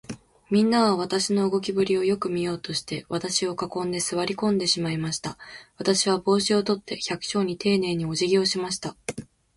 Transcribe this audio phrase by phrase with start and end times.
[0.49, 5.37] みんなは、私の動きぶりをよく見ようとして、私を囲んで、坐り込んでしまいました。
[5.77, 8.95] 私は帽子を取って、百姓にていねいに、おじぎをしました。